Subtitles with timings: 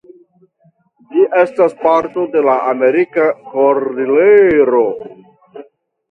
[1.09, 4.81] Ĝi estas parto de la Amerika Kordilero.